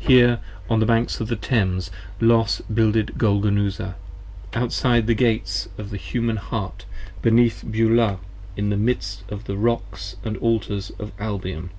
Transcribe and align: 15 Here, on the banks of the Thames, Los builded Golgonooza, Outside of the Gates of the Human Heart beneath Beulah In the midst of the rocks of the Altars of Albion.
15 0.00 0.08
Here, 0.12 0.40
on 0.68 0.80
the 0.80 0.86
banks 0.86 1.20
of 1.20 1.28
the 1.28 1.36
Thames, 1.36 1.92
Los 2.20 2.60
builded 2.62 3.12
Golgonooza, 3.16 3.94
Outside 4.54 5.02
of 5.02 5.06
the 5.06 5.14
Gates 5.14 5.68
of 5.78 5.90
the 5.90 5.96
Human 5.96 6.36
Heart 6.36 6.84
beneath 7.22 7.62
Beulah 7.70 8.18
In 8.56 8.70
the 8.70 8.76
midst 8.76 9.22
of 9.30 9.44
the 9.44 9.56
rocks 9.56 10.16
of 10.24 10.32
the 10.34 10.40
Altars 10.40 10.90
of 10.98 11.12
Albion. 11.20 11.70